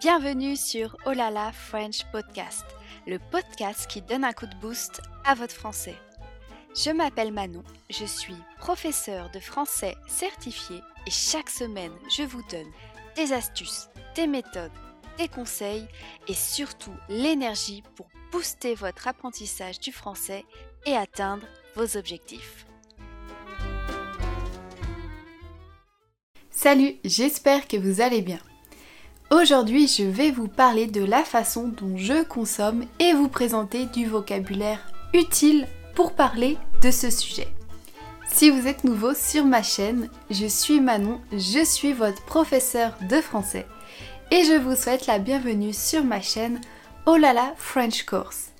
Bienvenue 0.00 0.56
sur 0.56 0.94
Olala 1.06 1.52
French 1.52 2.04
Podcast, 2.12 2.66
le 3.06 3.18
podcast 3.18 3.86
qui 3.88 4.02
donne 4.02 4.24
un 4.24 4.34
coup 4.34 4.46
de 4.46 4.54
boost 4.56 5.00
à 5.24 5.34
votre 5.34 5.54
français. 5.54 5.94
Je 6.74 6.90
m'appelle 6.90 7.32
Manon, 7.32 7.64
je 7.88 8.04
suis 8.04 8.36
professeure 8.58 9.30
de 9.30 9.40
français 9.40 9.96
certifié 10.06 10.82
et 11.06 11.10
chaque 11.10 11.48
semaine 11.48 11.92
je 12.14 12.24
vous 12.24 12.42
donne 12.50 12.70
des 13.16 13.32
astuces, 13.32 13.88
des 14.14 14.26
méthodes, 14.26 14.70
des 15.16 15.28
conseils 15.28 15.88
et 16.28 16.34
surtout 16.34 16.94
l'énergie 17.08 17.82
pour 17.94 18.06
booster 18.32 18.74
votre 18.74 19.08
apprentissage 19.08 19.80
du 19.80 19.92
français 19.92 20.44
et 20.84 20.94
atteindre 20.94 21.46
vos 21.74 21.96
objectifs. 21.96 22.66
Salut, 26.50 26.96
j'espère 27.02 27.66
que 27.66 27.78
vous 27.78 28.02
allez 28.02 28.20
bien. 28.20 28.40
Aujourd'hui, 29.38 29.86
je 29.86 30.02
vais 30.02 30.30
vous 30.30 30.48
parler 30.48 30.86
de 30.86 31.04
la 31.04 31.22
façon 31.22 31.68
dont 31.68 31.94
je 31.98 32.24
consomme 32.24 32.86
et 32.98 33.12
vous 33.12 33.28
présenter 33.28 33.84
du 33.84 34.06
vocabulaire 34.06 34.80
utile 35.12 35.66
pour 35.94 36.14
parler 36.14 36.56
de 36.82 36.90
ce 36.90 37.10
sujet. 37.10 37.48
Si 38.26 38.48
vous 38.48 38.66
êtes 38.66 38.84
nouveau 38.84 39.12
sur 39.12 39.44
ma 39.44 39.62
chaîne, 39.62 40.08
je 40.30 40.46
suis 40.46 40.80
Manon, 40.80 41.20
je 41.32 41.62
suis 41.66 41.92
votre 41.92 42.24
professeur 42.24 42.96
de 43.10 43.20
français 43.20 43.66
et 44.30 44.42
je 44.42 44.58
vous 44.58 44.74
souhaite 44.74 45.06
la 45.06 45.18
bienvenue 45.18 45.74
sur 45.74 46.02
ma 46.02 46.22
chaîne 46.22 46.58
Olala 47.04 47.52
French 47.58 48.06
Course. 48.06 48.52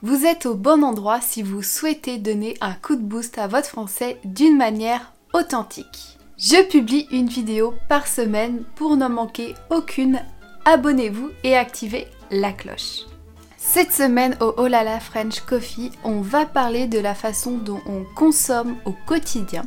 Vous 0.00 0.24
êtes 0.24 0.46
au 0.46 0.54
bon 0.54 0.84
endroit 0.84 1.20
si 1.20 1.42
vous 1.42 1.62
souhaitez 1.62 2.16
donner 2.16 2.56
un 2.62 2.72
coup 2.72 2.96
de 2.96 3.02
boost 3.02 3.36
à 3.36 3.46
votre 3.46 3.68
français 3.68 4.18
d'une 4.24 4.56
manière 4.56 5.12
authentique. 5.34 6.13
Je 6.36 6.66
publie 6.68 7.06
une 7.12 7.28
vidéo 7.28 7.74
par 7.88 8.08
semaine 8.08 8.64
pour 8.74 8.96
ne 8.96 9.06
manquer 9.06 9.54
aucune. 9.70 10.20
Abonnez-vous 10.64 11.30
et 11.44 11.56
activez 11.56 12.08
la 12.32 12.52
cloche. 12.52 13.02
Cette 13.56 13.92
semaine 13.92 14.36
au 14.40 14.52
Olala 14.56 14.98
French 14.98 15.40
Coffee, 15.42 15.92
on 16.02 16.22
va 16.22 16.44
parler 16.44 16.88
de 16.88 16.98
la 16.98 17.14
façon 17.14 17.58
dont 17.58 17.80
on 17.86 18.04
consomme 18.16 18.74
au 18.84 18.92
quotidien. 19.06 19.64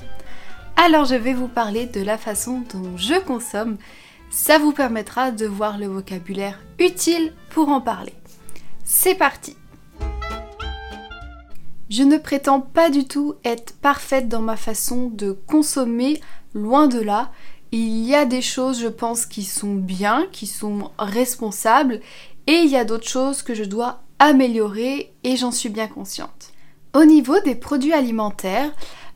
Alors 0.76 1.06
je 1.06 1.16
vais 1.16 1.34
vous 1.34 1.48
parler 1.48 1.86
de 1.86 2.02
la 2.02 2.18
façon 2.18 2.62
dont 2.74 2.98
je 2.98 3.18
consomme. 3.18 3.78
Ça 4.30 4.60
vous 4.60 4.74
permettra 4.74 5.32
de 5.32 5.46
voir 5.46 5.78
le 5.78 5.88
vocabulaire 5.88 6.60
utile 6.80 7.32
pour 7.50 7.70
en 7.70 7.80
parler. 7.80 8.14
C'est 8.84 9.16
parti 9.16 9.56
Je 11.90 12.04
ne 12.04 12.18
prétends 12.18 12.60
pas 12.60 12.90
du 12.90 13.06
tout 13.06 13.36
être 13.46 13.74
parfaite 13.78 14.28
dans 14.28 14.42
ma 14.42 14.58
façon 14.58 15.08
de 15.08 15.32
consommer 15.32 16.20
Loin 16.58 16.88
de 16.88 17.00
là, 17.00 17.32
il 17.72 18.04
y 18.04 18.16
a 18.16 18.26
des 18.26 18.42
choses, 18.42 18.82
je 18.82 18.88
pense, 18.88 19.28
qui 19.28 19.44
sont 19.44 19.76
bien, 19.76 20.26
qui 20.32 20.48
sont 20.48 20.90
responsables, 20.98 22.02
et 22.48 22.54
il 22.54 22.70
y 22.72 22.76
a 22.76 22.84
d'autres 22.84 23.08
choses 23.08 23.44
que 23.44 23.54
je 23.54 23.64
dois 23.64 24.02
améliorer, 24.18 25.14
et 25.24 25.36
j'en 25.36 25.52
suis 25.52 25.70
bien 25.70 25.88
consciente. 25.88 26.52
Au 26.96 27.06
niveau 27.06 27.40
des 27.42 27.54
produits 27.54 27.94
alimentaires, 27.94 28.72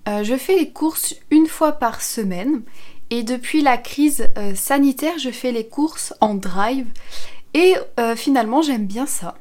euh, 0.07 0.23
je 0.23 0.35
fais 0.35 0.55
les 0.55 0.69
courses 0.69 1.15
une 1.31 1.47
fois 1.47 1.71
par 1.71 2.03
semaine, 2.03 2.61
et 3.09 3.23
depuis 3.23 3.63
la 3.63 3.77
crise 3.77 4.27
euh, 4.37 4.53
sanitaire, 4.53 5.17
je 5.17 5.31
fais 5.31 5.51
les 5.51 5.67
courses 5.67 6.13
en 6.21 6.35
drive, 6.35 6.85
et 7.55 7.75
euh, 7.99 8.15
finalement 8.15 8.61
j'aime 8.61 8.85
bien 8.85 9.07
ça. 9.07 9.33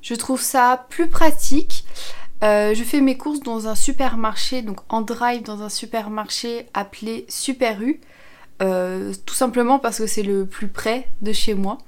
Je 0.00 0.14
trouve 0.14 0.40
ça 0.40 0.86
plus 0.88 1.08
pratique. 1.08 1.81
Euh, 2.42 2.74
je 2.74 2.82
fais 2.82 3.00
mes 3.00 3.16
courses 3.16 3.40
dans 3.40 3.68
un 3.68 3.74
supermarché, 3.74 4.62
donc 4.62 4.78
en 4.88 5.00
drive 5.00 5.42
dans 5.42 5.62
un 5.62 5.68
supermarché 5.68 6.66
appelé 6.74 7.24
Super 7.28 7.80
U, 7.80 8.00
euh, 8.62 9.12
tout 9.26 9.34
simplement 9.34 9.78
parce 9.78 9.98
que 9.98 10.06
c'est 10.06 10.24
le 10.24 10.44
plus 10.44 10.68
près 10.68 11.06
de 11.20 11.32
chez 11.32 11.54
moi. 11.54 11.78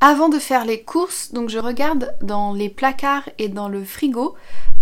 Avant 0.00 0.30
de 0.30 0.38
faire 0.38 0.64
les 0.64 0.80
courses, 0.80 1.32
donc 1.32 1.50
je 1.50 1.58
regarde 1.58 2.14
dans 2.22 2.54
les 2.54 2.70
placards 2.70 3.28
et 3.36 3.48
dans 3.48 3.68
le 3.68 3.84
frigo 3.84 4.34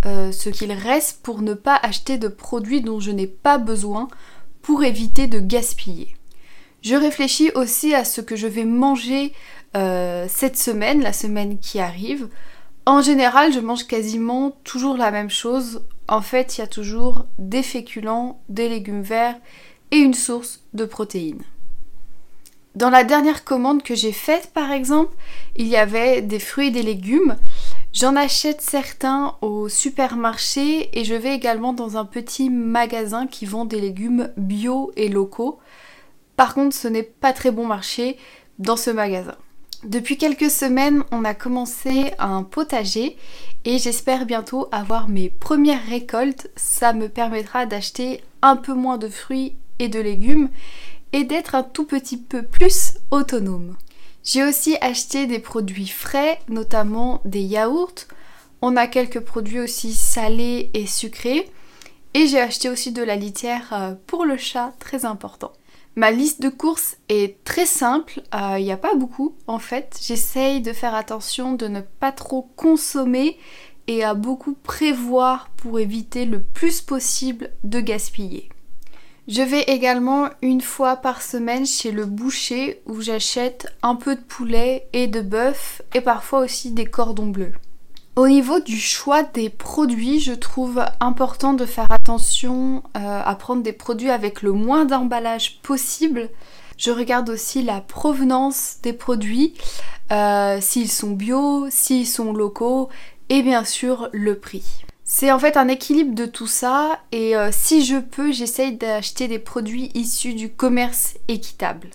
euh, 0.06 0.30
ce 0.30 0.48
qu'il 0.48 0.70
reste 0.70 1.22
pour 1.24 1.42
ne 1.42 1.54
pas 1.54 1.74
acheter 1.82 2.18
de 2.18 2.28
produits 2.28 2.80
dont 2.80 3.00
je 3.00 3.10
n'ai 3.10 3.26
pas 3.26 3.58
besoin 3.58 4.06
pour 4.62 4.84
éviter 4.84 5.26
de 5.26 5.40
gaspiller. 5.40 6.14
Je 6.82 6.94
réfléchis 6.94 7.50
aussi 7.56 7.96
à 7.96 8.04
ce 8.04 8.20
que 8.20 8.36
je 8.36 8.46
vais 8.46 8.64
manger 8.64 9.32
cette 9.74 10.56
semaine, 10.56 11.02
la 11.02 11.12
semaine 11.12 11.58
qui 11.58 11.78
arrive. 11.78 12.28
En 12.88 13.02
général, 13.02 13.52
je 13.52 13.60
mange 13.60 13.86
quasiment 13.86 14.52
toujours 14.64 14.96
la 14.96 15.10
même 15.10 15.28
chose. 15.28 15.82
En 16.08 16.22
fait, 16.22 16.56
il 16.56 16.62
y 16.62 16.64
a 16.64 16.66
toujours 16.66 17.26
des 17.38 17.62
féculents, 17.62 18.40
des 18.48 18.66
légumes 18.70 19.02
verts 19.02 19.36
et 19.90 19.98
une 19.98 20.14
source 20.14 20.64
de 20.72 20.86
protéines. 20.86 21.42
Dans 22.76 22.88
la 22.88 23.04
dernière 23.04 23.44
commande 23.44 23.82
que 23.82 23.94
j'ai 23.94 24.12
faite, 24.12 24.52
par 24.54 24.72
exemple, 24.72 25.14
il 25.54 25.66
y 25.66 25.76
avait 25.76 26.22
des 26.22 26.38
fruits 26.38 26.68
et 26.68 26.70
des 26.70 26.82
légumes. 26.82 27.36
J'en 27.92 28.16
achète 28.16 28.62
certains 28.62 29.36
au 29.42 29.68
supermarché 29.68 30.88
et 30.98 31.04
je 31.04 31.14
vais 31.14 31.34
également 31.34 31.74
dans 31.74 31.98
un 31.98 32.06
petit 32.06 32.48
magasin 32.48 33.26
qui 33.26 33.44
vend 33.44 33.66
des 33.66 33.82
légumes 33.82 34.32
bio 34.38 34.92
et 34.96 35.10
locaux. 35.10 35.58
Par 36.36 36.54
contre, 36.54 36.74
ce 36.74 36.88
n'est 36.88 37.02
pas 37.02 37.34
très 37.34 37.50
bon 37.50 37.66
marché 37.66 38.16
dans 38.58 38.78
ce 38.78 38.88
magasin. 38.88 39.36
Depuis 39.84 40.16
quelques 40.16 40.50
semaines, 40.50 41.04
on 41.12 41.24
a 41.24 41.34
commencé 41.34 42.12
un 42.18 42.42
potager 42.42 43.16
et 43.64 43.78
j'espère 43.78 44.26
bientôt 44.26 44.66
avoir 44.72 45.08
mes 45.08 45.30
premières 45.30 45.86
récoltes. 45.86 46.50
Ça 46.56 46.92
me 46.92 47.08
permettra 47.08 47.64
d'acheter 47.64 48.20
un 48.42 48.56
peu 48.56 48.74
moins 48.74 48.98
de 48.98 49.08
fruits 49.08 49.54
et 49.78 49.88
de 49.88 50.00
légumes 50.00 50.48
et 51.12 51.22
d'être 51.22 51.54
un 51.54 51.62
tout 51.62 51.84
petit 51.84 52.16
peu 52.16 52.42
plus 52.42 52.94
autonome. 53.12 53.76
J'ai 54.24 54.42
aussi 54.42 54.76
acheté 54.80 55.26
des 55.28 55.38
produits 55.38 55.86
frais, 55.86 56.40
notamment 56.48 57.20
des 57.24 57.42
yaourts. 57.42 58.06
On 58.60 58.76
a 58.76 58.88
quelques 58.88 59.20
produits 59.20 59.60
aussi 59.60 59.94
salés 59.94 60.70
et 60.74 60.86
sucrés. 60.86 61.48
Et 62.14 62.26
j'ai 62.26 62.40
acheté 62.40 62.68
aussi 62.68 62.90
de 62.90 63.02
la 63.02 63.14
litière 63.14 63.68
euh, 63.72 63.94
pour 64.08 64.24
le 64.24 64.36
chat, 64.36 64.72
très 64.80 65.04
important. 65.04 65.52
Ma 65.96 66.10
liste 66.10 66.40
de 66.40 66.48
courses 66.48 66.96
est 67.08 67.42
très 67.44 67.66
simple, 67.66 68.22
il 68.32 68.38
euh, 68.40 68.60
n'y 68.60 68.72
a 68.72 68.76
pas 68.76 68.94
beaucoup 68.94 69.34
en 69.46 69.58
fait. 69.58 69.98
J'essaye 70.00 70.60
de 70.60 70.72
faire 70.72 70.94
attention 70.94 71.54
de 71.54 71.66
ne 71.66 71.80
pas 71.80 72.12
trop 72.12 72.48
consommer 72.56 73.36
et 73.88 74.04
à 74.04 74.14
beaucoup 74.14 74.54
prévoir 74.54 75.48
pour 75.56 75.80
éviter 75.80 76.24
le 76.24 76.40
plus 76.40 76.82
possible 76.82 77.50
de 77.64 77.80
gaspiller. 77.80 78.48
Je 79.26 79.42
vais 79.42 79.62
également 79.62 80.30
une 80.40 80.62
fois 80.62 80.96
par 80.96 81.20
semaine 81.20 81.66
chez 81.66 81.90
le 81.90 82.06
boucher 82.06 82.80
où 82.86 83.00
j'achète 83.00 83.66
un 83.82 83.94
peu 83.94 84.14
de 84.14 84.20
poulet 84.20 84.88
et 84.92 85.06
de 85.06 85.20
bœuf 85.20 85.82
et 85.94 86.00
parfois 86.00 86.40
aussi 86.40 86.70
des 86.70 86.86
cordons 86.86 87.26
bleus. 87.26 87.52
Au 88.18 88.26
niveau 88.26 88.58
du 88.58 88.76
choix 88.76 89.22
des 89.22 89.48
produits, 89.48 90.18
je 90.18 90.32
trouve 90.32 90.84
important 90.98 91.54
de 91.54 91.64
faire 91.64 91.86
attention 91.88 92.82
euh, 92.96 93.22
à 93.24 93.36
prendre 93.36 93.62
des 93.62 93.72
produits 93.72 94.10
avec 94.10 94.42
le 94.42 94.50
moins 94.50 94.84
d'emballage 94.86 95.60
possible. 95.62 96.28
Je 96.76 96.90
regarde 96.90 97.30
aussi 97.30 97.62
la 97.62 97.80
provenance 97.80 98.78
des 98.82 98.92
produits, 98.92 99.54
euh, 100.10 100.58
s'ils 100.60 100.90
sont 100.90 101.12
bio, 101.12 101.68
s'ils 101.70 102.08
sont 102.08 102.32
locaux 102.32 102.88
et 103.28 103.42
bien 103.42 103.62
sûr 103.62 104.08
le 104.10 104.36
prix. 104.36 104.82
C'est 105.04 105.30
en 105.30 105.38
fait 105.38 105.56
un 105.56 105.68
équilibre 105.68 106.16
de 106.16 106.26
tout 106.26 106.48
ça 106.48 106.98
et 107.12 107.36
euh, 107.36 107.50
si 107.52 107.84
je 107.84 107.98
peux, 107.98 108.32
j'essaye 108.32 108.72
d'acheter 108.72 109.28
des 109.28 109.38
produits 109.38 109.92
issus 109.94 110.34
du 110.34 110.50
commerce 110.50 111.14
équitable. 111.28 111.88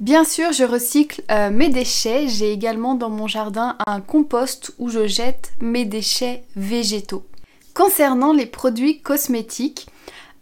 Bien 0.00 0.22
sûr, 0.22 0.52
je 0.52 0.62
recycle 0.62 1.22
euh, 1.28 1.50
mes 1.50 1.70
déchets. 1.70 2.28
J'ai 2.28 2.52
également 2.52 2.94
dans 2.94 3.10
mon 3.10 3.26
jardin 3.26 3.76
un 3.84 4.00
compost 4.00 4.72
où 4.78 4.90
je 4.90 5.08
jette 5.08 5.52
mes 5.60 5.84
déchets 5.84 6.44
végétaux. 6.54 7.26
Concernant 7.74 8.32
les 8.32 8.46
produits 8.46 9.00
cosmétiques, 9.00 9.88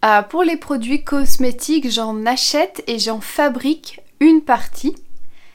euh, 0.05 0.21
pour 0.21 0.43
les 0.43 0.59
produits 0.59 1.05
cosmétiques, 1.05 1.91
j'en 1.91 2.27
achète 2.27 2.85
et 2.87 2.99
j'en 2.99 3.23
fabrique 3.23 4.01
une 4.21 4.43
partie. 4.43 4.95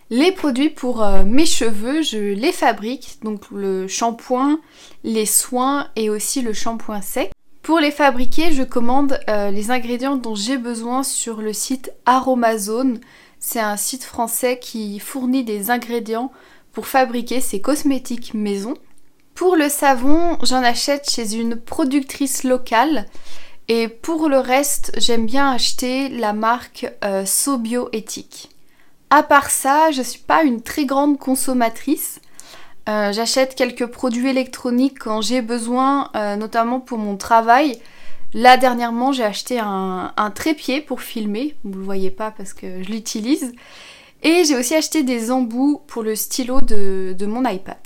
Les 0.09 0.31
produits 0.31 0.71
pour 0.71 1.03
euh, 1.03 1.24
mes 1.24 1.45
cheveux, 1.45 2.01
je 2.01 2.18
les 2.18 2.51
fabrique, 2.51 3.19
donc 3.21 3.51
le 3.51 3.88
shampoing, 3.88 4.59
les 5.03 5.27
soins 5.27 5.89
et 5.95 6.09
aussi 6.09 6.42
le 6.42 6.53
shampoing 6.53 7.01
sec. 7.01 7.31
Pour 7.62 7.80
les 7.80 7.92
fabriquer, 7.92 8.51
je 8.51 8.63
commande 8.63 9.19
les 9.27 9.69
ingrédients 9.69 10.15
dont 10.15 10.33
j'ai 10.33 10.57
besoin 10.57 11.03
sur 11.03 11.44
le 11.44 11.53
site 11.53 11.94
Aromazone. 12.07 13.00
C'est 13.43 13.59
un 13.59 13.75
site 13.75 14.03
français 14.03 14.59
qui 14.59 14.99
fournit 14.99 15.43
des 15.43 15.71
ingrédients 15.71 16.31
pour 16.73 16.85
fabriquer 16.85 17.41
ses 17.41 17.59
cosmétiques 17.59 18.35
maison. 18.35 18.75
Pour 19.33 19.55
le 19.55 19.67
savon, 19.67 20.38
j'en 20.43 20.63
achète 20.63 21.09
chez 21.09 21.33
une 21.33 21.55
productrice 21.55 22.43
locale. 22.43 23.07
Et 23.67 23.88
pour 23.88 24.29
le 24.29 24.38
reste, 24.38 24.91
j'aime 24.97 25.25
bien 25.25 25.51
acheter 25.51 26.07
la 26.09 26.33
marque 26.33 26.93
euh, 27.03 27.25
Sobio 27.25 27.89
Éthique. 27.93 28.51
À 29.09 29.23
part 29.23 29.49
ça, 29.49 29.89
je 29.89 29.99
ne 29.99 30.03
suis 30.03 30.21
pas 30.21 30.43
une 30.43 30.61
très 30.61 30.85
grande 30.85 31.17
consommatrice. 31.17 32.21
Euh, 32.89 33.11
j'achète 33.11 33.55
quelques 33.55 33.88
produits 33.88 34.29
électroniques 34.29 34.99
quand 34.99 35.21
j'ai 35.21 35.41
besoin, 35.41 36.11
euh, 36.15 36.35
notamment 36.35 36.79
pour 36.79 36.99
mon 36.99 37.17
travail. 37.17 37.79
Là 38.33 38.56
dernièrement 38.56 39.12
j'ai 39.12 39.24
acheté 39.24 39.60
un, 39.60 40.31
trépied 40.33 40.81
pour 40.81 41.01
filmer, 41.01 41.56
vous 41.63 41.72
ne 41.72 41.75
le 41.75 41.83
voyez 41.83 42.12
pas 42.12 42.31
parce 42.31 42.54
que 42.54 42.81
je 42.83 42.89
l'utilise. 42.89 43.54
Et 44.24 44.44
j'ai 44.45 44.56
aussi 44.56 44.75
acheté 44.75 45.04
des 45.04 45.31
embouts 45.31 45.81
pour 45.88 46.04
le 46.04 46.16
stylo 46.16 46.62
de, 46.62 47.25
mon 47.25 47.44
iPad. 47.44 47.78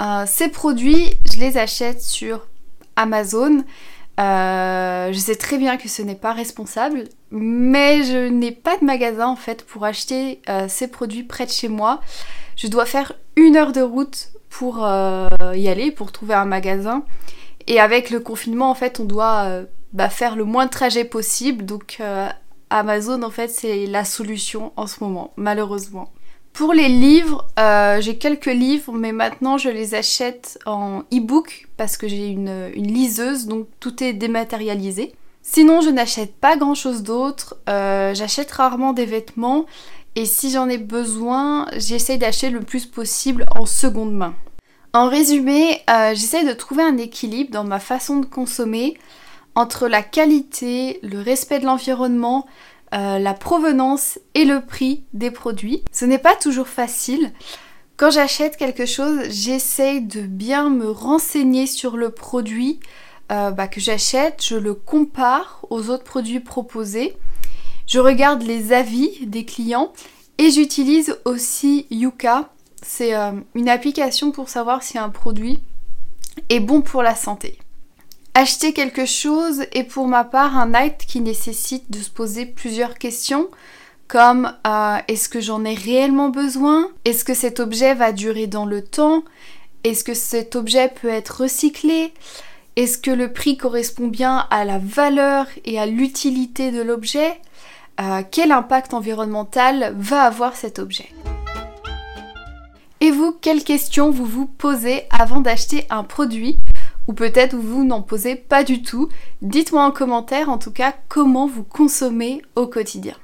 Euh, 0.00 0.24
ces 0.26 0.48
produits, 0.48 1.10
je 1.30 1.38
les 1.38 1.58
achète 1.58 2.00
sur 2.00 2.46
Amazon. 2.96 3.62
Euh, 4.18 5.12
je 5.12 5.18
sais 5.18 5.36
très 5.36 5.58
bien 5.58 5.76
que 5.76 5.88
ce 5.88 6.00
n'est 6.00 6.14
pas 6.14 6.32
responsable, 6.32 7.04
mais 7.30 8.02
je 8.04 8.28
n'ai 8.28 8.52
pas 8.52 8.78
de 8.78 8.84
magasin 8.86 9.26
en 9.26 9.36
fait 9.36 9.64
pour 9.66 9.84
acheter 9.84 10.40
euh, 10.48 10.66
ces 10.68 10.88
produits 10.88 11.24
près 11.24 11.44
de 11.44 11.50
chez 11.50 11.68
moi. 11.68 12.00
Je 12.56 12.68
dois 12.68 12.86
faire 12.86 13.12
une 13.36 13.56
heure 13.56 13.72
de 13.72 13.82
route 13.82 14.30
pour 14.48 14.78
y 14.78 15.68
aller, 15.68 15.90
pour 15.90 16.10
trouver 16.10 16.32
un 16.32 16.46
magasin. 16.46 17.04
Et 17.66 17.78
avec 17.78 18.08
le 18.08 18.20
confinement, 18.20 18.70
en 18.70 18.74
fait, 18.74 18.98
on 19.00 19.04
doit 19.04 19.66
bah, 19.96 20.08
faire 20.08 20.36
le 20.36 20.44
moins 20.44 20.66
de 20.66 20.70
trajets 20.70 21.04
possible. 21.04 21.64
Donc 21.64 22.00
Amazon, 22.70 23.22
en 23.22 23.30
fait, 23.30 23.48
c'est 23.48 23.86
la 23.86 24.04
solution 24.04 24.72
en 24.76 24.86
ce 24.86 25.02
moment, 25.02 25.32
malheureusement. 25.36 26.12
Pour 26.56 26.72
les 26.72 26.88
livres, 26.88 27.46
euh, 27.58 28.00
j'ai 28.00 28.16
quelques 28.16 28.46
livres, 28.46 28.94
mais 28.94 29.12
maintenant 29.12 29.58
je 29.58 29.68
les 29.68 29.94
achète 29.94 30.58
en 30.64 31.00
e-book 31.12 31.68
parce 31.76 31.98
que 31.98 32.08
j'ai 32.08 32.28
une, 32.28 32.68
liseuse, 32.68 33.44
donc 33.44 33.68
tout 33.78 34.02
est 34.02 34.14
dématérialisé. 34.14 35.14
Sinon, 35.42 35.82
je 35.82 35.90
n'achète 35.90 36.34
pas 36.34 36.56
grand 36.56 36.74
chose 36.74 37.02
d'autre. 37.02 37.56
Euh, 37.68 38.14
j'achète 38.14 38.50
rarement 38.52 38.94
des 38.94 39.04
vêtements 39.04 39.66
et 40.14 40.24
si 40.24 40.50
j'en 40.50 40.66
ai 40.70 40.78
besoin, 40.78 41.66
j'essaye 41.76 42.16
d'acheter 42.16 42.48
le 42.48 42.60
plus 42.60 42.86
possible 42.86 43.44
en 43.54 43.66
seconde 43.66 44.14
main. 44.14 44.34
En 44.94 45.10
résumé, 45.10 45.82
euh, 45.90 46.14
j'essaye 46.14 46.46
de 46.46 46.54
trouver 46.54 46.84
un 46.84 46.96
équilibre 46.96 47.50
dans 47.50 47.64
ma 47.64 47.80
façon 47.80 48.16
de 48.16 48.24
consommer 48.24 48.96
entre 49.56 49.88
la 49.88 50.02
qualité, 50.02 51.00
le 51.02 51.20
respect 51.20 51.58
de 51.58 51.64
l'environnement, 51.64 52.46
euh, 52.94 53.18
la 53.18 53.34
provenance 53.34 54.20
et 54.34 54.44
le 54.44 54.60
prix 54.60 55.02
des 55.12 55.32
produits. 55.32 55.82
Ce 55.90 56.04
n'est 56.04 56.18
pas 56.18 56.36
toujours 56.36 56.68
facile. 56.68 57.32
Quand 57.96 58.10
j'achète 58.10 58.58
quelque 58.58 58.84
chose, 58.84 59.18
j'essaye 59.30 60.02
de 60.02 60.20
bien 60.20 60.68
me 60.68 60.90
renseigner 60.90 61.66
sur 61.66 61.96
le 61.96 62.10
produit 62.10 62.78
euh, 63.32 63.50
bah, 63.50 63.66
que 63.66 63.80
j'achète, 63.80 64.44
je 64.44 64.56
le 64.56 64.74
compare 64.74 65.64
aux 65.70 65.88
autres 65.88 66.04
produits 66.04 66.40
proposés, 66.40 67.16
je 67.86 67.98
regarde 67.98 68.42
les 68.42 68.72
avis 68.72 69.26
des 69.26 69.44
clients 69.44 69.92
et 70.38 70.50
j'utilise 70.50 71.16
aussi 71.24 71.86
Yuka. 71.90 72.50
C'est 72.82 73.14
euh, 73.14 73.32
une 73.54 73.70
application 73.70 74.30
pour 74.30 74.50
savoir 74.50 74.82
si 74.82 74.98
un 74.98 75.08
produit 75.08 75.60
est 76.50 76.60
bon 76.60 76.82
pour 76.82 77.02
la 77.02 77.14
santé. 77.14 77.58
Acheter 78.38 78.74
quelque 78.74 79.06
chose 79.06 79.64
est 79.72 79.84
pour 79.84 80.08
ma 80.08 80.22
part 80.22 80.58
un 80.58 80.74
acte 80.74 81.06
qui 81.08 81.22
nécessite 81.22 81.90
de 81.90 82.00
se 82.00 82.10
poser 82.10 82.44
plusieurs 82.44 82.98
questions 82.98 83.48
comme 84.08 84.52
euh, 84.66 84.98
est-ce 85.08 85.30
que 85.30 85.40
j'en 85.40 85.64
ai 85.64 85.72
réellement 85.72 86.28
besoin? 86.28 86.90
Est-ce 87.06 87.24
que 87.24 87.32
cet 87.32 87.60
objet 87.60 87.94
va 87.94 88.12
durer 88.12 88.46
dans 88.46 88.66
le 88.66 88.84
temps? 88.84 89.24
Est-ce 89.84 90.04
que 90.04 90.12
cet 90.12 90.54
objet 90.54 90.92
peut 91.00 91.08
être 91.08 91.44
recyclé? 91.44 92.12
Est-ce 92.76 92.98
que 92.98 93.10
le 93.10 93.32
prix 93.32 93.56
correspond 93.56 94.08
bien 94.08 94.46
à 94.50 94.66
la 94.66 94.78
valeur 94.78 95.46
et 95.64 95.80
à 95.80 95.86
l'utilité 95.86 96.72
de 96.72 96.82
l'objet? 96.82 97.40
Euh, 98.02 98.20
Quel 98.30 98.52
impact 98.52 98.92
environnemental 98.92 99.94
va 99.96 100.24
avoir 100.24 100.56
cet 100.56 100.78
objet? 100.78 101.08
Et 103.00 103.10
vous, 103.10 103.32
quelles 103.32 103.64
questions 103.64 104.10
vous 104.10 104.26
vous 104.26 104.46
posez 104.46 105.04
avant 105.10 105.40
d'acheter 105.40 105.86
un 105.88 106.04
produit? 106.04 106.58
Ou 107.08 107.12
peut-être 107.12 107.56
vous 107.56 107.84
n'en 107.84 108.02
posez 108.02 108.36
pas 108.36 108.64
du 108.64 108.82
tout. 108.82 109.08
Dites-moi 109.42 109.84
en 109.84 109.92
commentaire 109.92 110.48
en 110.48 110.58
tout 110.58 110.72
cas 110.72 110.94
comment 111.08 111.46
vous 111.46 111.64
consommez 111.64 112.42
au 112.54 112.66
quotidien. 112.66 113.14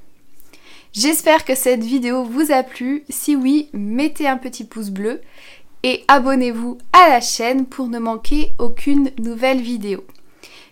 J'espère 0.92 1.44
que 1.44 1.54
cette 1.54 1.82
vidéo 1.82 2.22
vous 2.24 2.52
a 2.52 2.62
plu. 2.62 3.04
Si 3.08 3.34
oui, 3.34 3.68
mettez 3.72 4.28
un 4.28 4.36
petit 4.36 4.64
pouce 4.64 4.90
bleu 4.90 5.20
et 5.82 6.04
abonnez-vous 6.08 6.78
à 6.92 7.08
la 7.08 7.20
chaîne 7.20 7.66
pour 7.66 7.88
ne 7.88 7.98
manquer 7.98 8.52
aucune 8.58 9.10
nouvelle 9.18 9.60
vidéo. 9.60 10.04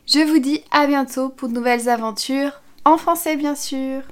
Je 0.07 0.21
vous 0.21 0.39
dis 0.39 0.62
à 0.71 0.87
bientôt 0.87 1.31
pour 1.31 1.49
de 1.49 1.55
nouvelles 1.55 1.89
aventures, 1.89 2.61
en 2.85 2.97
français 2.97 3.37
bien 3.37 3.55
sûr. 3.55 4.03